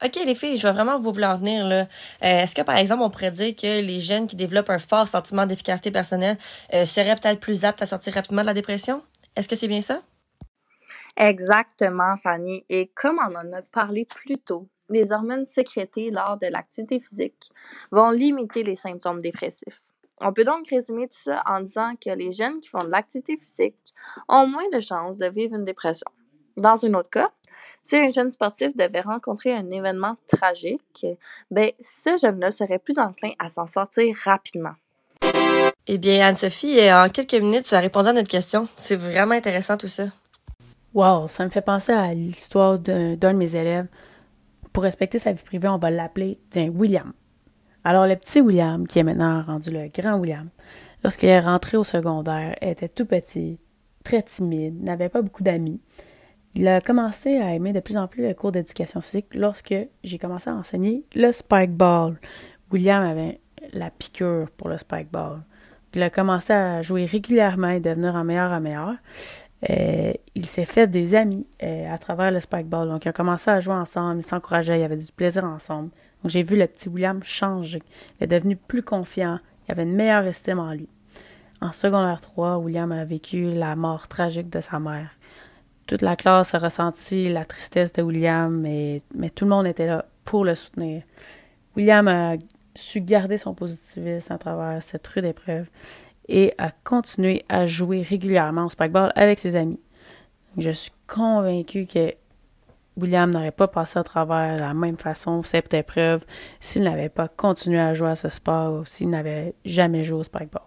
OK, 0.04 0.16
les 0.26 0.36
filles, 0.36 0.58
je 0.58 0.66
vais 0.66 0.74
vraiment 0.74 0.98
vous 0.98 1.12
vouloir 1.12 1.32
en 1.32 1.38
venir. 1.38 1.68
Là. 1.68 1.82
Euh, 1.82 1.86
est-ce 2.22 2.56
que, 2.56 2.62
par 2.62 2.78
exemple, 2.78 3.04
on 3.04 3.10
pourrait 3.10 3.32
dire 3.32 3.54
que 3.54 3.82
les 3.82 4.00
jeunes 4.00 4.28
qui 4.28 4.38
développent 4.38 4.70
un 4.70 4.80
fort 4.80 5.08
sentiment 5.08 5.46
d'efficacité 5.46 5.92
personnelle 5.92 6.38
euh, 6.74 6.86
seraient 6.86 7.16
peut-être 7.16 7.42
plus 7.42 7.66
aptes 7.66 7.82
à 7.82 7.86
sortir 7.86 8.14
rapidement 8.14 8.42
de 8.42 8.48
la 8.48 8.54
dépression? 8.54 9.02
Est-ce 9.36 9.50
que 9.50 9.56
c'est 9.56 9.68
bien 9.68 9.82
ça? 9.82 10.02
Exactement, 11.18 12.16
Fanny. 12.16 12.64
Et 12.70 12.90
comme 12.96 13.20
on 13.20 13.36
en 13.36 13.52
a 13.52 13.62
parlé 13.62 14.06
plus 14.06 14.38
tôt, 14.38 14.70
les 14.88 15.12
hormones 15.12 15.46
sécrétées 15.46 16.12
lors 16.12 16.38
de 16.38 16.48
l'activité 16.48 17.02
physique 17.02 17.52
vont 17.92 18.12
limiter 18.12 18.64
les 18.64 18.76
symptômes 18.76 19.22
dépressifs. 19.22 19.84
On 20.22 20.34
peut 20.34 20.46
donc 20.46 20.68
résumer 20.70 21.08
tout 21.08 21.18
ça 21.18 21.44
en 21.46 21.62
disant 21.62 21.94
que 21.96 22.10
les 22.10 22.32
jeunes 22.32 22.60
qui 22.62 22.70
font 22.70 22.84
de 22.84 22.90
l'activité 22.90 23.38
physique 23.38 23.94
ont 24.28 24.48
moins 24.48 24.70
de 24.72 24.80
chances 24.80 25.18
de 25.18 25.28
vivre 25.28 25.56
une 25.56 25.66
dépression. 25.66 26.10
Dans 26.60 26.86
un 26.86 26.94
autre 26.94 27.10
cas, 27.10 27.30
si 27.82 27.96
un 27.96 28.10
jeune 28.10 28.32
sportif 28.32 28.76
devait 28.76 29.02
rencontrer 29.02 29.54
un 29.54 29.70
événement 29.70 30.16
tragique, 30.28 31.08
ben, 31.50 31.72
ce 31.80 32.18
jeune-là 32.18 32.52
serait 32.52 32.80
plus 32.80 33.00
enclin 33.00 33.32
à 33.40 33.48
s'en 33.48 33.66
sortir 33.66 34.14
rapidement. 34.26 34.74
Eh 35.88 35.98
bien, 35.98 36.28
Anne-Sophie, 36.28 36.92
en 36.92 37.10
quelques 37.10 37.34
minutes, 37.34 37.66
tu 37.66 37.76
as 37.76 37.80
répondu 37.80 38.10
à 38.10 38.14
notre 38.14 38.30
question. 38.30 38.68
C'est 38.76 38.98
vraiment 38.98 39.36
intéressant 39.36 39.78
tout 39.78 39.88
ça. 39.88 40.06
Wow, 40.94 41.28
ça 41.30 41.46
me 41.46 41.50
fait 41.50 41.62
penser 41.62 41.94
à 41.94 42.14
l'histoire 42.14 42.78
d'un 42.78 43.16
de 43.16 43.32
mes 43.32 43.56
élèves 43.56 43.88
pour 44.74 44.84
respecter 44.84 45.18
sa 45.18 45.32
vie 45.32 45.44
privée, 45.44 45.68
on 45.68 45.78
va 45.78 45.90
l'appeler, 45.90 46.40
tiens, 46.50 46.70
William. 46.70 47.14
Alors 47.84 48.06
le 48.06 48.16
petit 48.16 48.42
William, 48.42 48.86
qui 48.86 49.00
est 49.00 49.04
maintenant 49.04 49.42
rendu 49.44 49.72
le 49.72 49.88
grand 49.88 50.18
William, 50.18 50.50
lorsqu'il 51.04 51.30
est 51.30 51.40
rentré 51.40 51.78
au 51.78 51.84
secondaire, 51.84 52.56
était 52.62 52.90
tout 52.90 53.06
petit, 53.06 53.60
très 54.04 54.22
timide, 54.22 54.84
n'avait 54.84 55.10
pas 55.10 55.22
beaucoup 55.22 55.44
d'amis. 55.44 55.80
Il 56.56 56.68
a 56.68 56.82
commencé 56.82 57.38
à 57.38 57.54
aimer 57.54 57.74
de 57.74 57.80
plus 57.80 57.98
en 57.98 58.08
plus 58.08 58.28
le 58.28 58.34
cours 58.34 58.52
d'éducation 58.52 59.02
physique 59.02 59.28
lorsque 59.34 59.76
j'ai 60.04 60.18
commencé 60.18 60.50
à 60.50 60.56
enseigner 60.56 61.04
le 61.16 61.32
spike 61.32 61.72
ball. 61.72 62.20
William 62.72 63.04
avait 63.04 63.40
la 63.74 63.92
piqûre 63.92 64.50
pour 64.58 64.70
le 64.70 64.78
spike 64.78 65.12
ball. 65.12 65.42
Il 65.94 66.04
a 66.04 66.10
commencé 66.10 66.54
à 66.54 66.82
jouer 66.82 67.06
régulièrement 67.06 67.70
et 67.70 67.80
devenir 67.80 68.16
en 68.16 68.24
meilleur 68.24 68.52
en 68.52 68.62
meilleur. 68.62 68.96
Euh, 69.70 70.14
il 70.36 70.46
s'est 70.46 70.66
fait 70.66 70.88
des 70.88 71.16
amis 71.16 71.46
euh, 71.64 71.94
à 71.94 71.98
travers 71.98 72.32
le 72.32 72.40
spike 72.40 72.68
ball. 72.68 72.88
Donc, 72.88 73.06
il 73.06 73.10
a 73.10 73.14
commencé 73.14 73.50
à 73.50 73.60
jouer 73.60 73.74
ensemble, 73.74 74.20
il 74.20 74.24
s'encourageait, 74.24 74.80
il 74.80 74.84
avait 74.84 74.98
du 74.98 75.12
plaisir 75.12 75.44
ensemble. 75.44 75.90
Donc, 76.24 76.32
j'ai 76.32 76.44
vu 76.44 76.58
le 76.58 76.68
petit 76.68 76.90
William 76.90 77.22
changer. 77.24 77.82
Il 78.20 78.24
est 78.24 78.28
devenu 78.28 78.56
plus 78.56 78.84
confiant, 78.84 79.40
il 79.68 79.72
avait 79.72 79.84
une 79.84 79.96
meilleure 79.96 80.26
estime 80.26 80.60
en 80.60 80.72
lui. 80.72 80.88
En 81.62 81.74
secondaire 81.74 82.22
3, 82.22 82.58
William 82.60 82.92
a 82.92 83.04
vécu 83.04 83.52
la 83.52 83.76
mort 83.76 84.08
tragique 84.08 84.50
de 84.50 84.62
sa 84.62 84.80
mère. 84.80 85.10
Toute 85.90 86.04
la 86.04 86.16
classe 86.16 86.54
a 86.54 86.60
ressenti 86.60 87.30
la 87.30 87.46
tristesse 87.46 87.92
de 87.94 88.04
William, 88.04 88.56
mais, 88.56 89.02
tout 89.34 89.46
le 89.46 89.50
monde 89.50 89.66
était 89.66 89.88
là 89.88 90.06
pour 90.24 90.46
le 90.46 90.54
soutenir. 90.54 91.02
William 91.76 92.08
a 92.08 92.36
su 92.76 93.02
garder 93.02 93.38
son 93.38 93.56
positivisme 93.56 94.32
à 94.32 94.38
travers 94.38 94.84
cette 94.84 95.08
rude 95.08 95.26
épreuve 95.26 95.68
et 96.28 96.54
a 96.60 96.70
continué 96.70 97.44
à 97.50 97.66
jouer 97.66 98.04
régulièrement 98.04 98.68
au 98.68 98.70
spikeball 98.70 99.12
avec 99.16 99.40
ses 99.40 99.56
amis. 99.56 99.80
Je 100.60 100.70
suis 100.70 100.92
convaincue 101.08 101.88
que 101.88 102.14
William 102.96 103.32
n'aurait 103.32 103.50
pas 103.50 103.68
passé 103.68 103.98
à 103.98 104.04
travers 104.04 104.60
la 104.60 104.76
même 104.76 105.00
façon 105.00 105.42
cette 105.42 105.74
épreuve 105.74 106.24
s'il 106.60 106.84
n'avait 106.84 107.10
pas 107.10 107.28
continué 107.30 107.80
à 107.80 107.96
jouer 107.96 108.10
à 108.10 108.16
ce 108.16 108.30
sport 108.30 108.82
ou 108.82 108.86
s'il 108.86 109.10
n'avait 109.10 109.56
jamais 109.66 110.04
joué 110.04 110.20
au 110.20 110.24
spikeball. 110.24 110.62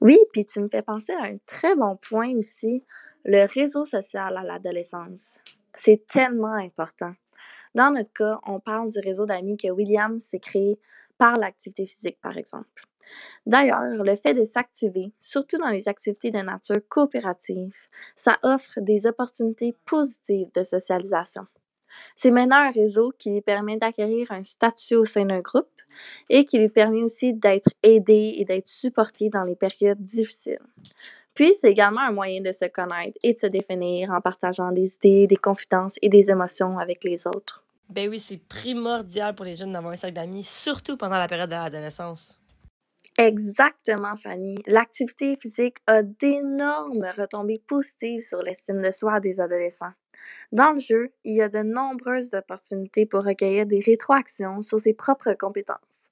Oui, 0.00 0.16
puis 0.32 0.46
tu 0.46 0.60
me 0.60 0.68
fais 0.68 0.80
penser 0.80 1.12
à 1.12 1.24
un 1.24 1.36
très 1.44 1.76
bon 1.76 1.96
point 1.96 2.34
aussi, 2.34 2.84
le 3.24 3.46
réseau 3.46 3.84
social 3.84 4.36
à 4.36 4.42
l'adolescence. 4.42 5.38
C'est 5.74 6.06
tellement 6.06 6.54
important. 6.54 7.12
Dans 7.74 7.92
notre 7.92 8.12
cas, 8.12 8.40
on 8.46 8.60
parle 8.60 8.90
du 8.90 8.98
réseau 8.98 9.26
d'amis 9.26 9.56
que 9.56 9.68
William 9.68 10.18
s'est 10.18 10.40
créé 10.40 10.78
par 11.18 11.36
l'activité 11.36 11.86
physique, 11.86 12.18
par 12.20 12.36
exemple. 12.36 12.82
D'ailleurs, 13.46 13.82
le 13.82 14.16
fait 14.16 14.34
de 14.34 14.44
s'activer, 14.44 15.12
surtout 15.18 15.58
dans 15.58 15.70
les 15.70 15.88
activités 15.88 16.30
de 16.30 16.38
nature 16.38 16.80
coopérative, 16.88 17.74
ça 18.14 18.38
offre 18.42 18.80
des 18.80 19.06
opportunités 19.06 19.76
positives 19.84 20.50
de 20.54 20.62
socialisation. 20.62 21.46
C'est 22.14 22.30
maintenant 22.30 22.58
un 22.58 22.70
réseau 22.70 23.12
qui 23.18 23.30
lui 23.30 23.40
permet 23.40 23.76
d'acquérir 23.76 24.30
un 24.30 24.44
statut 24.44 24.94
au 24.94 25.04
sein 25.04 25.24
d'un 25.24 25.40
groupe 25.40 25.66
et 26.28 26.44
qui 26.44 26.58
lui 26.58 26.68
permet 26.68 27.02
aussi 27.02 27.34
d'être 27.34 27.70
aidé 27.82 28.34
et 28.36 28.44
d'être 28.44 28.68
supporté 28.68 29.28
dans 29.28 29.42
les 29.42 29.56
périodes 29.56 30.02
difficiles. 30.02 30.60
Puis, 31.34 31.54
c'est 31.54 31.70
également 31.70 32.00
un 32.00 32.12
moyen 32.12 32.40
de 32.40 32.52
se 32.52 32.66
connaître 32.66 33.18
et 33.22 33.34
de 33.34 33.38
se 33.38 33.46
définir 33.46 34.10
en 34.10 34.20
partageant 34.20 34.72
des 34.72 34.94
idées, 34.96 35.26
des 35.26 35.36
confidences 35.36 35.96
et 36.02 36.08
des 36.08 36.30
émotions 36.30 36.78
avec 36.78 37.04
les 37.04 37.26
autres. 37.26 37.62
Ben 37.88 38.08
oui, 38.08 38.20
c'est 38.20 38.38
primordial 38.38 39.34
pour 39.34 39.44
les 39.44 39.56
jeunes 39.56 39.72
d'avoir 39.72 39.92
un 39.92 39.96
cercle 39.96 40.14
d'amis, 40.14 40.44
surtout 40.44 40.96
pendant 40.96 41.18
la 41.18 41.28
période 41.28 41.50
de 41.50 41.54
l'adolescence. 41.54 42.39
Exactement, 43.20 44.16
Fanny. 44.16 44.62
L'activité 44.66 45.36
physique 45.36 45.76
a 45.86 46.02
d'énormes 46.02 47.06
retombées 47.18 47.62
positives 47.66 48.22
sur 48.22 48.42
l'estime 48.42 48.78
de 48.78 48.90
soi 48.90 49.20
des 49.20 49.40
adolescents. 49.40 49.92
Dans 50.52 50.72
le 50.72 50.80
jeu, 50.80 51.12
il 51.24 51.34
y 51.34 51.42
a 51.42 51.50
de 51.50 51.58
nombreuses 51.58 52.32
opportunités 52.32 53.04
pour 53.04 53.22
recueillir 53.24 53.66
des 53.66 53.80
rétroactions 53.80 54.62
sur 54.62 54.80
ses 54.80 54.94
propres 54.94 55.34
compétences. 55.34 56.08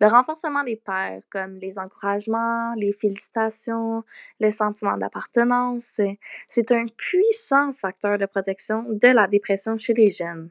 Le 0.00 0.06
renforcement 0.06 0.64
des 0.64 0.76
pairs, 0.76 1.20
comme 1.28 1.56
les 1.56 1.78
encouragements, 1.78 2.72
les 2.76 2.94
félicitations, 2.94 4.02
les 4.40 4.50
sentiments 4.50 4.96
d'appartenance, 4.96 6.00
c'est 6.48 6.72
un 6.72 6.86
puissant 6.96 7.74
facteur 7.74 8.16
de 8.16 8.24
protection 8.24 8.82
de 8.88 9.08
la 9.08 9.26
dépression 9.26 9.76
chez 9.76 9.92
les 9.92 10.08
jeunes. 10.08 10.48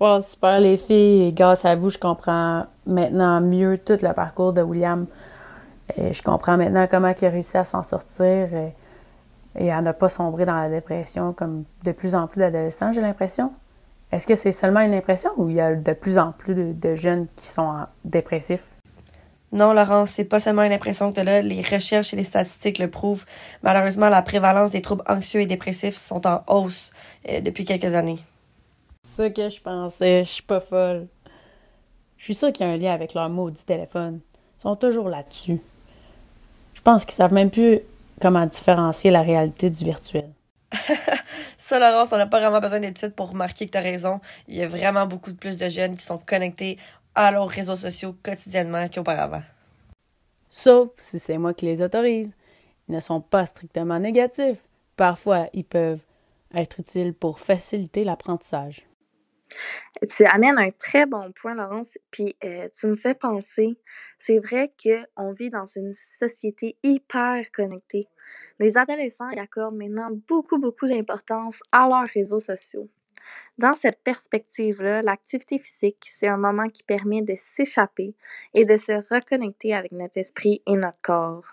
Wow, 0.00 0.20
super 0.20 0.60
les 0.60 0.76
filles. 0.76 1.32
Grâce 1.32 1.64
à 1.64 1.74
vous, 1.74 1.90
je 1.90 1.98
comprends 1.98 2.66
maintenant 2.86 3.40
mieux 3.40 3.78
tout 3.78 3.98
le 4.00 4.12
parcours 4.12 4.52
de 4.52 4.62
William. 4.62 5.06
Je 5.96 6.22
comprends 6.22 6.56
maintenant 6.56 6.86
comment 6.88 7.12
il 7.20 7.24
a 7.24 7.30
réussi 7.30 7.56
à 7.56 7.64
s'en 7.64 7.82
sortir 7.82 8.48
et, 9.56 9.72
à 9.72 9.82
ne 9.82 9.90
pas 9.90 10.08
sombrer 10.08 10.44
dans 10.44 10.54
la 10.54 10.68
dépression 10.68 11.32
comme 11.32 11.64
de 11.82 11.90
plus 11.90 12.14
en 12.14 12.28
plus 12.28 12.38
d'adolescents, 12.38 12.92
j'ai 12.92 13.00
l'impression. 13.00 13.50
Est-ce 14.12 14.28
que 14.28 14.36
c'est 14.36 14.52
seulement 14.52 14.80
une 14.80 14.94
impression 14.94 15.30
ou 15.36 15.48
il 15.48 15.56
y 15.56 15.60
a 15.60 15.74
de 15.74 15.92
plus 15.92 16.16
en 16.16 16.30
plus 16.30 16.54
de, 16.54 16.94
jeunes 16.94 17.26
qui 17.34 17.48
sont 17.48 17.72
dépressifs? 18.04 18.68
Non, 19.50 19.72
Laurence, 19.72 20.10
c'est 20.10 20.26
pas 20.26 20.38
seulement 20.38 20.62
une 20.62 20.72
impression 20.72 21.10
que 21.10 21.14
tu 21.14 21.20
as 21.20 21.24
là. 21.24 21.42
Les 21.42 21.62
recherches 21.62 22.12
et 22.12 22.16
les 22.16 22.24
statistiques 22.24 22.78
le 22.78 22.88
prouvent. 22.88 23.24
Malheureusement, 23.64 24.10
la 24.10 24.22
prévalence 24.22 24.70
des 24.70 24.82
troubles 24.82 25.02
anxieux 25.08 25.40
et 25.40 25.46
dépressifs 25.46 25.96
sont 25.96 26.24
en 26.26 26.44
hausse 26.46 26.92
euh, 27.28 27.40
depuis 27.40 27.64
quelques 27.64 27.94
années. 27.94 28.18
Ça 29.08 29.30
que 29.30 29.48
je 29.48 29.60
pensais, 29.60 30.24
je 30.24 30.30
suis 30.30 30.42
pas 30.42 30.60
folle. 30.60 31.08
Je 32.18 32.24
suis 32.24 32.34
sûre 32.34 32.52
qu'il 32.52 32.66
y 32.66 32.68
a 32.68 32.72
un 32.72 32.76
lien 32.76 32.92
avec 32.92 33.14
leur 33.14 33.28
maudit 33.30 33.64
téléphone. 33.64 34.20
Ils 34.56 34.60
sont 34.60 34.76
toujours 34.76 35.08
là-dessus. 35.08 35.60
Je 36.74 36.80
pense 36.82 37.04
qu'ils 37.04 37.14
savent 37.14 37.32
même 37.32 37.50
plus 37.50 37.80
comment 38.20 38.46
différencier 38.46 39.10
la 39.10 39.22
réalité 39.22 39.70
du 39.70 39.82
virtuel. 39.82 40.30
ça, 41.56 41.80
Laurence, 41.80 42.12
on 42.12 42.18
n'a 42.18 42.26
pas 42.26 42.38
vraiment 42.38 42.60
besoin 42.60 42.80
d'études 42.80 43.14
pour 43.14 43.30
remarquer 43.30 43.66
que 43.66 43.72
tu 43.72 43.78
as 43.78 43.80
raison. 43.80 44.20
Il 44.46 44.56
y 44.56 44.62
a 44.62 44.68
vraiment 44.68 45.06
beaucoup 45.06 45.32
de 45.32 45.38
plus 45.38 45.56
de 45.56 45.68
jeunes 45.68 45.96
qui 45.96 46.04
sont 46.04 46.18
connectés 46.18 46.76
à 47.14 47.32
leurs 47.32 47.48
réseaux 47.48 47.76
sociaux 47.76 48.14
quotidiennement 48.22 48.88
qu'auparavant. 48.88 49.42
Sauf 50.48 50.90
si 50.96 51.18
c'est 51.18 51.38
moi 51.38 51.54
qui 51.54 51.64
les 51.64 51.82
autorise. 51.82 52.36
Ils 52.88 52.94
ne 52.94 53.00
sont 53.00 53.22
pas 53.22 53.46
strictement 53.46 53.98
négatifs. 53.98 54.62
Parfois, 54.96 55.48
ils 55.54 55.64
peuvent 55.64 56.02
être 56.54 56.78
utiles 56.78 57.14
pour 57.14 57.40
faciliter 57.40 58.04
l'apprentissage. 58.04 58.87
Tu 60.08 60.24
amènes 60.24 60.58
un 60.58 60.70
très 60.70 61.06
bon 61.06 61.32
point, 61.32 61.54
Laurence, 61.54 61.98
puis 62.10 62.36
euh, 62.44 62.68
tu 62.68 62.86
me 62.86 62.96
fais 62.96 63.14
penser, 63.14 63.78
c'est 64.16 64.38
vrai 64.38 64.72
qu'on 64.82 65.32
vit 65.32 65.50
dans 65.50 65.64
une 65.64 65.92
société 65.94 66.76
hyper 66.82 67.50
connectée. 67.52 68.08
Les 68.60 68.76
adolescents 68.76 69.30
y 69.30 69.40
accordent 69.40 69.76
maintenant 69.76 70.10
beaucoup, 70.28 70.58
beaucoup 70.58 70.86
d'importance 70.86 71.62
à 71.72 71.88
leurs 71.88 72.08
réseaux 72.08 72.40
sociaux. 72.40 72.88
Dans 73.58 73.74
cette 73.74 74.02
perspective-là, 74.02 75.02
l'activité 75.02 75.58
physique, 75.58 76.04
c'est 76.08 76.28
un 76.28 76.36
moment 76.36 76.68
qui 76.68 76.82
permet 76.82 77.22
de 77.22 77.34
s'échapper 77.36 78.14
et 78.54 78.64
de 78.64 78.76
se 78.76 78.92
reconnecter 79.12 79.74
avec 79.74 79.92
notre 79.92 80.18
esprit 80.18 80.62
et 80.66 80.76
notre 80.76 81.00
corps. 81.02 81.44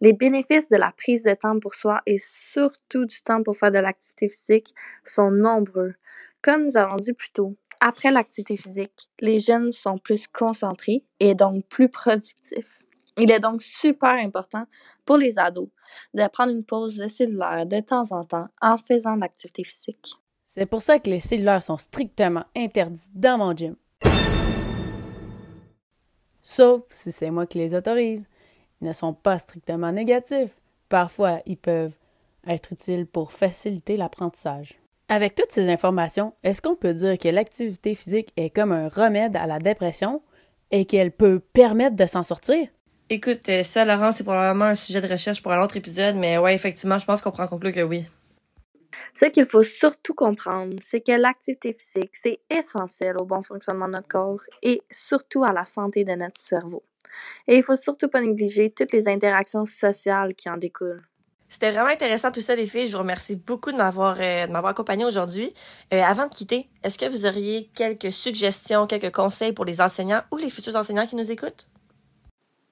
Les 0.00 0.12
bénéfices 0.12 0.68
de 0.68 0.76
la 0.76 0.92
prise 0.92 1.24
de 1.24 1.34
temps 1.34 1.58
pour 1.58 1.74
soi 1.74 2.00
et 2.06 2.18
surtout 2.18 3.06
du 3.06 3.22
temps 3.22 3.42
pour 3.42 3.56
faire 3.56 3.72
de 3.72 3.78
l'activité 3.78 4.28
physique 4.28 4.74
sont 5.04 5.30
nombreux. 5.30 5.94
Comme 6.42 6.64
nous 6.64 6.76
avons 6.76 6.96
dit 6.96 7.14
plus 7.14 7.30
tôt, 7.30 7.56
après 7.80 8.10
l'activité 8.10 8.56
physique, 8.56 9.08
les 9.20 9.38
jeunes 9.38 9.72
sont 9.72 9.98
plus 9.98 10.26
concentrés 10.26 11.04
et 11.20 11.34
donc 11.34 11.64
plus 11.66 11.88
productifs. 11.88 12.82
Il 13.16 13.32
est 13.32 13.40
donc 13.40 13.62
super 13.62 14.10
important 14.10 14.64
pour 15.04 15.16
les 15.16 15.38
ados 15.38 15.68
de 16.14 16.26
prendre 16.28 16.52
une 16.52 16.64
pause 16.64 16.96
de 16.96 17.08
cellulaire 17.08 17.66
de 17.66 17.80
temps 17.80 18.12
en 18.12 18.24
temps 18.24 18.46
en 18.60 18.78
faisant 18.78 19.16
l'activité 19.16 19.64
physique. 19.64 20.14
C'est 20.44 20.66
pour 20.66 20.82
ça 20.82 20.98
que 20.98 21.10
les 21.10 21.20
cellulaires 21.20 21.62
sont 21.62 21.78
strictement 21.78 22.44
interdits 22.56 23.10
dans 23.12 23.38
mon 23.38 23.56
gym. 23.56 23.76
Sauf 26.40 26.82
si 26.88 27.12
c'est 27.12 27.30
moi 27.30 27.46
qui 27.46 27.58
les 27.58 27.74
autorise. 27.74 28.28
Ils 28.80 28.86
ne 28.86 28.92
sont 28.92 29.12
pas 29.12 29.38
strictement 29.38 29.90
négatifs. 29.92 30.56
Parfois, 30.88 31.40
ils 31.44 31.58
peuvent 31.58 31.96
être 32.46 32.72
utiles 32.72 33.06
pour 33.06 33.32
faciliter 33.32 33.96
l'apprentissage. 33.96 34.78
Avec 35.10 35.34
toutes 35.34 35.52
ces 35.52 35.70
informations, 35.70 36.34
est-ce 36.44 36.60
qu'on 36.60 36.76
peut 36.76 36.92
dire 36.92 37.16
que 37.16 37.28
l'activité 37.28 37.94
physique 37.94 38.30
est 38.36 38.50
comme 38.50 38.72
un 38.72 38.88
remède 38.88 39.36
à 39.36 39.46
la 39.46 39.58
dépression 39.58 40.20
et 40.70 40.84
qu'elle 40.84 41.12
peut 41.12 41.40
permettre 41.40 41.96
de 41.96 42.04
s'en 42.04 42.22
sortir? 42.22 42.68
Écoute, 43.08 43.48
euh, 43.48 43.62
ça, 43.62 43.86
Laurent, 43.86 44.12
c'est 44.12 44.24
probablement 44.24 44.66
un 44.66 44.74
sujet 44.74 45.00
de 45.00 45.08
recherche 45.08 45.42
pour 45.42 45.52
un 45.52 45.62
autre 45.62 45.78
épisode, 45.78 46.16
mais 46.16 46.36
ouais, 46.36 46.54
effectivement, 46.54 46.98
je 46.98 47.06
pense 47.06 47.22
qu'on 47.22 47.30
prend 47.30 47.46
conclure 47.46 47.72
que 47.72 47.80
oui. 47.80 48.04
Ce 49.14 49.24
qu'il 49.24 49.46
faut 49.46 49.62
surtout 49.62 50.12
comprendre, 50.12 50.76
c'est 50.82 51.00
que 51.00 51.12
l'activité 51.12 51.72
physique, 51.72 52.14
c'est 52.14 52.40
essentiel 52.50 53.16
au 53.16 53.24
bon 53.24 53.40
fonctionnement 53.40 53.86
de 53.86 53.92
notre 53.92 54.08
corps 54.08 54.42
et 54.62 54.82
surtout 54.90 55.42
à 55.42 55.54
la 55.54 55.64
santé 55.64 56.04
de 56.04 56.12
notre 56.12 56.38
cerveau. 56.38 56.82
Et 57.46 57.56
il 57.56 57.62
faut 57.62 57.76
surtout 57.76 58.08
pas 58.08 58.20
négliger 58.20 58.68
toutes 58.68 58.92
les 58.92 59.08
interactions 59.08 59.64
sociales 59.64 60.34
qui 60.34 60.50
en 60.50 60.58
découlent. 60.58 61.07
C'était 61.48 61.70
vraiment 61.70 61.88
intéressant 61.88 62.30
tout 62.30 62.40
ça, 62.40 62.54
les 62.54 62.66
filles. 62.66 62.88
Je 62.88 62.92
vous 62.92 63.02
remercie 63.02 63.36
beaucoup 63.36 63.72
de 63.72 63.76
m'avoir 63.76 64.16
euh, 64.20 64.46
de 64.46 64.52
m'avoir 64.52 64.72
accompagné 64.72 65.04
aujourd'hui. 65.04 65.52
Euh, 65.94 66.02
avant 66.02 66.26
de 66.26 66.34
quitter, 66.34 66.68
est-ce 66.82 66.98
que 66.98 67.06
vous 67.06 67.26
auriez 67.26 67.70
quelques 67.74 68.12
suggestions, 68.12 68.86
quelques 68.86 69.14
conseils 69.14 69.52
pour 69.52 69.64
les 69.64 69.80
enseignants 69.80 70.22
ou 70.30 70.36
les 70.36 70.50
futurs 70.50 70.76
enseignants 70.76 71.06
qui 71.06 71.16
nous 71.16 71.30
écoutent? 71.30 71.66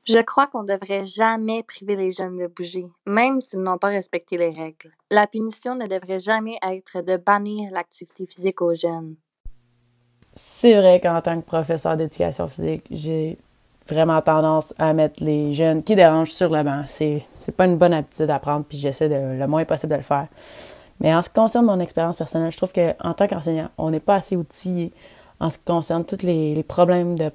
Je 0.04 0.18
crois 0.20 0.46
qu'on 0.46 0.62
ne 0.62 0.72
devrait 0.72 1.04
jamais 1.04 1.64
priver 1.64 1.96
les 1.96 2.12
jeunes 2.12 2.36
de 2.36 2.46
bouger, 2.46 2.86
même 3.06 3.40
s'ils 3.40 3.60
n'ont 3.60 3.78
pas 3.78 3.88
respecté 3.88 4.36
les 4.38 4.50
règles. 4.50 4.92
La 5.10 5.26
punition 5.26 5.74
ne 5.74 5.88
devrait 5.88 6.20
jamais 6.20 6.58
être 6.62 7.02
de 7.02 7.16
bannir 7.16 7.72
l'activité 7.72 8.24
physique 8.26 8.62
aux 8.62 8.74
jeunes. 8.74 9.16
c'est 10.36 10.74
vrai 10.74 11.00
qu'en 11.00 11.20
tant 11.22 11.40
que 11.40 11.46
professeur 11.46 11.96
d'éducation 11.96 12.46
physique, 12.46 12.84
j'ai 12.90 13.38
vraiment 13.88 14.20
tendance 14.20 14.74
à 14.78 14.92
mettre 14.92 15.22
les 15.22 15.52
jeunes 15.52 15.82
qui 15.82 15.94
dérangent 15.94 16.32
sur 16.32 16.50
le 16.50 16.62
banc. 16.62 16.82
C'est, 16.86 17.24
c'est 17.34 17.52
pas 17.52 17.66
une 17.66 17.76
bonne 17.76 17.92
habitude 17.92 18.30
à 18.30 18.38
prendre, 18.38 18.64
puis 18.64 18.78
j'essaie 18.78 19.08
de, 19.08 19.38
le 19.38 19.46
moins 19.46 19.64
possible 19.64 19.92
de 19.92 19.98
le 19.98 20.02
faire. 20.02 20.26
Mais 21.00 21.14
en 21.14 21.22
ce 21.22 21.28
qui 21.28 21.34
concerne 21.34 21.66
mon 21.66 21.80
expérience 21.80 22.16
personnelle, 22.16 22.50
je 22.50 22.56
trouve 22.56 22.72
qu'en 22.72 23.12
tant 23.12 23.26
qu'enseignant, 23.26 23.68
on 23.78 23.90
n'est 23.90 24.00
pas 24.00 24.16
assez 24.16 24.36
outillé 24.36 24.92
en 25.40 25.50
ce 25.50 25.58
qui 25.58 25.64
concerne 25.64 26.04
tous 26.04 26.22
les, 26.22 26.62
problèmes 26.62 27.18
de, 27.18 27.30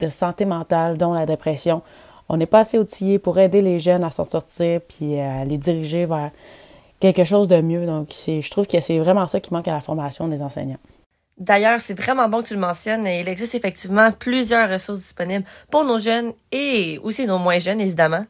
de, 0.00 0.08
santé 0.08 0.44
mentale, 0.44 0.96
dont 0.96 1.12
la 1.12 1.26
dépression. 1.26 1.82
On 2.28 2.36
n'est 2.36 2.46
pas 2.46 2.60
assez 2.60 2.78
outillé 2.78 3.18
pour 3.18 3.38
aider 3.38 3.60
les 3.60 3.78
jeunes 3.78 4.02
à 4.02 4.10
s'en 4.10 4.24
sortir 4.24 4.80
puis 4.80 5.20
à 5.20 5.44
les 5.44 5.58
diriger 5.58 6.06
vers 6.06 6.30
quelque 6.98 7.24
chose 7.24 7.48
de 7.48 7.60
mieux. 7.60 7.86
Donc, 7.86 8.08
c'est, 8.10 8.40
je 8.40 8.50
trouve 8.50 8.66
que 8.66 8.80
c'est 8.80 8.98
vraiment 8.98 9.26
ça 9.26 9.40
qui 9.40 9.52
manque 9.52 9.68
à 9.68 9.72
la 9.72 9.80
formation 9.80 10.26
des 10.26 10.42
enseignants. 10.42 10.78
D'ailleurs, 11.38 11.80
c'est 11.80 11.98
vraiment 11.98 12.28
bon 12.28 12.42
que 12.42 12.48
tu 12.48 12.54
le 12.54 12.60
mentionnes. 12.60 13.06
Il 13.06 13.28
existe 13.28 13.54
effectivement 13.54 14.10
plusieurs 14.10 14.70
ressources 14.70 15.00
disponibles 15.00 15.44
pour 15.70 15.84
nos 15.84 15.98
jeunes 15.98 16.32
et 16.50 16.98
aussi 17.02 17.26
nos 17.26 17.38
moins 17.38 17.58
jeunes, 17.58 17.80
évidemment. 17.80 18.24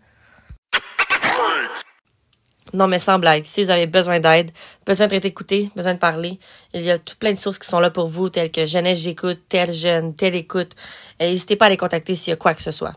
Non, 2.72 2.88
mais 2.88 2.98
sans 2.98 3.18
blague, 3.20 3.44
si 3.44 3.64
vous 3.64 3.70
avez 3.70 3.86
besoin 3.86 4.18
d'aide, 4.18 4.50
besoin 4.84 5.06
d'être 5.06 5.25
écouté, 5.25 5.70
besoin 5.76 5.94
de 5.94 5.98
parler, 6.00 6.38
il 6.75 6.82
y 6.82 6.90
a 6.90 6.98
tout 6.98 7.14
plein 7.16 7.32
de 7.32 7.38
sources 7.38 7.60
qui 7.60 7.68
sont 7.68 7.78
là 7.78 7.90
pour 7.90 8.08
vous, 8.08 8.28
telles 8.28 8.50
que 8.50 8.66
Jeunesse 8.66 8.98
J'écoute, 8.98 9.38
Tel 9.48 9.72
Jeune, 9.72 10.14
Tel 10.14 10.34
Écoute. 10.34 10.75
N'hésitez 11.20 11.54
pas 11.54 11.66
à 11.66 11.68
les 11.68 11.76
contacter 11.76 12.16
s'il 12.16 12.30
y 12.30 12.34
a 12.34 12.36
quoi 12.36 12.54
que 12.54 12.62
ce 12.62 12.72
soit. 12.72 12.94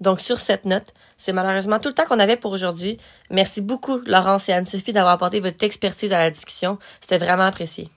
Donc, 0.00 0.20
sur 0.20 0.38
cette 0.38 0.64
note, 0.64 0.92
c'est 1.16 1.32
malheureusement 1.32 1.78
tout 1.78 1.88
le 1.88 1.94
temps 1.94 2.04
qu'on 2.04 2.18
avait 2.18 2.36
pour 2.36 2.52
aujourd'hui. 2.52 2.98
Merci 3.30 3.62
beaucoup, 3.62 4.00
Laurence 4.04 4.48
et 4.48 4.52
Anne-Sophie, 4.52 4.92
d'avoir 4.92 5.14
apporté 5.14 5.40
votre 5.40 5.62
expertise 5.64 6.12
à 6.12 6.18
la 6.18 6.30
discussion. 6.30 6.78
C'était 7.00 7.18
vraiment 7.18 7.44
apprécié. 7.44 7.88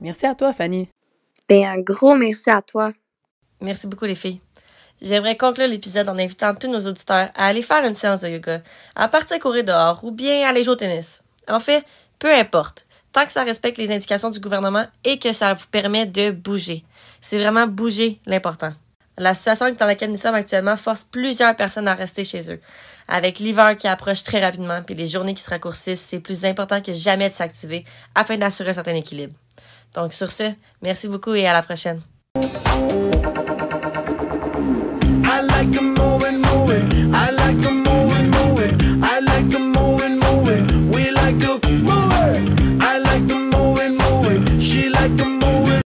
Merci 0.00 0.26
à 0.26 0.34
toi, 0.34 0.52
Fanny. 0.52 0.88
Ben, 1.48 1.64
un 1.64 1.80
gros 1.80 2.14
merci 2.14 2.50
à 2.50 2.62
toi. 2.62 2.92
Merci 3.60 3.86
beaucoup, 3.86 4.04
les 4.04 4.14
filles. 4.14 4.40
J'aimerais 5.00 5.36
conclure 5.36 5.68
l'épisode 5.68 6.08
en 6.08 6.18
invitant 6.18 6.54
tous 6.54 6.68
nos 6.68 6.86
auditeurs 6.86 7.30
à 7.34 7.46
aller 7.46 7.62
faire 7.62 7.84
une 7.84 7.94
séance 7.94 8.20
de 8.20 8.28
yoga, 8.28 8.60
à 8.96 9.08
partir 9.08 9.38
courir 9.38 9.64
dehors 9.64 10.00
ou 10.02 10.10
bien 10.10 10.46
aller 10.48 10.64
jouer 10.64 10.72
au 10.72 10.76
tennis. 10.76 11.22
En 11.48 11.60
fait, 11.60 11.84
peu 12.18 12.32
importe, 12.32 12.86
tant 13.12 13.24
que 13.24 13.32
ça 13.32 13.44
respecte 13.44 13.78
les 13.78 13.92
indications 13.92 14.30
du 14.30 14.40
gouvernement 14.40 14.86
et 15.04 15.18
que 15.18 15.32
ça 15.32 15.54
vous 15.54 15.66
permet 15.70 16.06
de 16.06 16.30
bouger. 16.30 16.84
C'est 17.20 17.38
vraiment 17.38 17.66
bouger 17.66 18.20
l'important. 18.26 18.72
La 19.16 19.34
situation 19.34 19.70
dans 19.70 19.86
laquelle 19.86 20.10
nous 20.10 20.16
sommes 20.16 20.34
actuellement 20.34 20.76
force 20.76 21.04
plusieurs 21.04 21.56
personnes 21.56 21.88
à 21.88 21.94
rester 21.94 22.24
chez 22.24 22.52
eux. 22.52 22.60
Avec 23.08 23.38
l'hiver 23.38 23.76
qui 23.76 23.88
approche 23.88 24.22
très 24.22 24.40
rapidement 24.40 24.82
puis 24.82 24.94
les 24.94 25.08
journées 25.08 25.34
qui 25.34 25.42
se 25.42 25.50
raccourcissent, 25.50 26.00
c'est 26.00 26.20
plus 26.20 26.44
important 26.44 26.80
que 26.80 26.92
jamais 26.92 27.28
de 27.28 27.34
s'activer 27.34 27.84
afin 28.14 28.36
d'assurer 28.36 28.70
un 28.70 28.74
certain 28.74 28.94
équilibre. 28.94 29.34
Donc 29.94 30.12
sur 30.12 30.30
ce, 30.30 30.52
merci 30.82 31.08
beaucoup 31.08 31.34
et 31.34 31.46
à 31.46 31.52
la 31.52 31.62
prochaine. 31.62 32.00